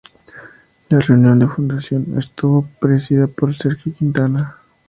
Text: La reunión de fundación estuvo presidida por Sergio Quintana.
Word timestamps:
La 0.89 0.99
reunión 0.99 1.37
de 1.37 1.45
fundación 1.47 2.17
estuvo 2.17 2.67
presidida 2.79 3.27
por 3.27 3.53
Sergio 3.53 3.93
Quintana. 3.93 4.57